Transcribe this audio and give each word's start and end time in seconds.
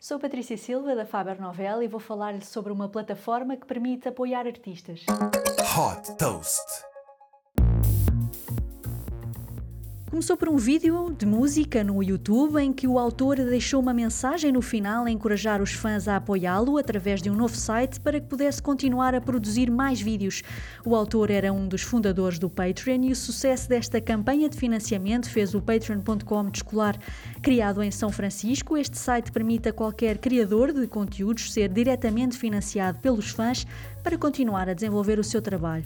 Sou 0.00 0.18
Patrícia 0.18 0.56
Silva 0.56 0.96
da 0.96 1.04
Faber 1.04 1.38
Novel 1.38 1.82
e 1.82 1.86
vou 1.86 2.00
falar-lhe 2.00 2.42
sobre 2.42 2.72
uma 2.72 2.88
plataforma 2.88 3.54
que 3.54 3.66
permite 3.66 4.08
apoiar 4.08 4.46
artistas. 4.46 5.04
Hot 5.76 6.16
Toast. 6.16 6.64
Começou 10.10 10.36
por 10.36 10.48
um 10.48 10.56
vídeo 10.56 11.14
de 11.16 11.24
música 11.24 11.84
no 11.84 12.02
YouTube 12.02 12.60
em 12.60 12.72
que 12.72 12.88
o 12.88 12.98
autor 12.98 13.36
deixou 13.36 13.80
uma 13.80 13.94
mensagem 13.94 14.50
no 14.50 14.60
final 14.60 15.04
a 15.04 15.10
encorajar 15.10 15.62
os 15.62 15.70
fãs 15.70 16.08
a 16.08 16.16
apoiá-lo 16.16 16.78
através 16.78 17.22
de 17.22 17.30
um 17.30 17.34
novo 17.36 17.54
site 17.54 18.00
para 18.00 18.18
que 18.18 18.26
pudesse 18.26 18.60
continuar 18.60 19.14
a 19.14 19.20
produzir 19.20 19.70
mais 19.70 20.00
vídeos. 20.00 20.42
O 20.84 20.96
autor 20.96 21.30
era 21.30 21.52
um 21.52 21.68
dos 21.68 21.82
fundadores 21.82 22.40
do 22.40 22.50
Patreon 22.50 23.04
e 23.04 23.12
o 23.12 23.16
sucesso 23.16 23.68
desta 23.68 24.00
campanha 24.00 24.48
de 24.48 24.56
financiamento 24.56 25.30
fez 25.30 25.54
o 25.54 25.62
Patreon.com 25.62 26.50
descolar. 26.50 26.98
Criado 27.40 27.80
em 27.80 27.92
São 27.92 28.10
Francisco, 28.10 28.76
este 28.76 28.98
site 28.98 29.30
permite 29.30 29.68
a 29.68 29.72
qualquer 29.72 30.18
criador 30.18 30.72
de 30.72 30.88
conteúdos 30.88 31.52
ser 31.52 31.68
diretamente 31.68 32.36
financiado 32.36 32.98
pelos 32.98 33.30
fãs 33.30 33.64
para 34.02 34.18
continuar 34.18 34.68
a 34.68 34.74
desenvolver 34.74 35.18
o 35.18 35.24
seu 35.24 35.42
trabalho. 35.42 35.84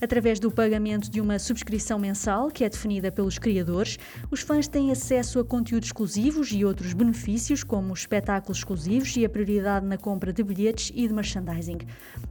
Através 0.00 0.38
do 0.38 0.50
pagamento 0.50 1.10
de 1.10 1.20
uma 1.20 1.38
subscrição 1.38 1.98
mensal, 1.98 2.50
que 2.50 2.64
é 2.64 2.68
definida 2.68 3.10
pelos 3.10 3.38
criadores, 3.38 3.98
os 4.30 4.40
fãs 4.40 4.68
têm 4.68 4.90
acesso 4.90 5.38
a 5.38 5.44
conteúdos 5.44 5.88
exclusivos 5.88 6.52
e 6.52 6.64
outros 6.64 6.92
benefícios, 6.92 7.64
como 7.64 7.94
espetáculos 7.94 8.58
exclusivos 8.58 9.16
e 9.16 9.24
a 9.24 9.28
prioridade 9.28 9.86
na 9.86 9.96
compra 9.96 10.32
de 10.32 10.42
bilhetes 10.42 10.92
e 10.94 11.08
de 11.08 11.14
merchandising. 11.14 11.78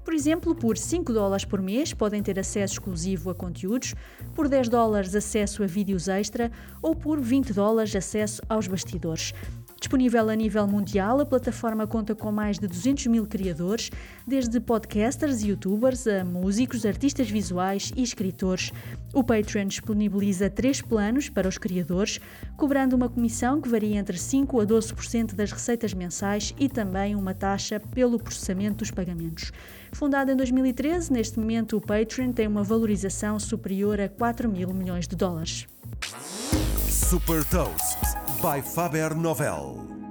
Por 0.03 0.13
exemplo, 0.13 0.53
por 0.53 0.77
5 0.77 1.11
dólares 1.11 1.45
por 1.45 1.61
mês 1.61 1.93
podem 1.93 2.21
ter 2.21 2.39
acesso 2.39 2.75
exclusivo 2.75 3.29
a 3.29 3.35
conteúdos, 3.35 3.95
por 4.33 4.47
10 4.47 4.69
dólares 4.69 5.15
acesso 5.15 5.63
a 5.63 5.65
vídeos 5.67 6.07
extra 6.07 6.51
ou 6.81 6.95
por 6.95 7.19
20 7.19 7.53
dólares 7.53 7.95
acesso 7.95 8.41
aos 8.47 8.67
bastidores. 8.67 9.33
Disponível 9.85 10.31
a 10.31 10.35
nível 10.35 10.65
mundial, 10.65 11.19
a 11.19 11.25
plataforma 11.27 11.85
conta 11.85 12.15
com 12.15 12.31
mais 12.31 12.57
de 12.57 12.67
200 12.67 13.05
mil 13.05 13.27
criadores, 13.27 13.91
desde 14.25 14.59
podcasters 14.59 15.43
e 15.43 15.49
youtubers 15.49 16.07
a 16.07 16.25
músicos, 16.25 16.87
artistas 16.87 17.29
visuais 17.29 17.93
e 17.95 18.01
escritores. 18.01 18.71
O 19.13 19.23
Patreon 19.23 19.67
disponibiliza 19.67 20.49
três 20.49 20.81
planos 20.81 21.29
para 21.29 21.47
os 21.47 21.59
criadores, 21.59 22.19
cobrando 22.57 22.95
uma 22.95 23.07
comissão 23.07 23.61
que 23.61 23.69
varia 23.69 23.97
entre 23.97 24.17
5% 24.17 24.59
a 24.59 24.65
12% 24.65 25.35
das 25.35 25.51
receitas 25.51 25.93
mensais 25.93 26.51
e 26.57 26.67
também 26.67 27.15
uma 27.15 27.35
taxa 27.35 27.79
pelo 27.79 28.17
processamento 28.17 28.77
dos 28.77 28.89
pagamentos. 28.89 29.51
Fundado 29.91 30.31
em 30.31 30.35
2013, 30.35 31.13
neste 31.13 31.39
momento 31.39 31.77
o 31.77 31.81
Patreon 31.81 32.31
tem 32.31 32.47
uma 32.47 32.63
valorização 32.63 33.39
superior 33.39 34.01
a 34.01 34.09
4 34.09 34.49
mil 34.49 34.73
milhões 34.73 35.07
de 35.07 35.15
dólares. 35.15 35.67
Super 36.89 37.45
Toast 37.45 37.94
by 38.45 38.61
Faber 38.61 39.15
Novel. 39.15 40.04